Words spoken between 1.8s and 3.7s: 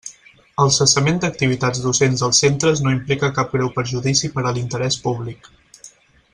docents dels centres no implica cap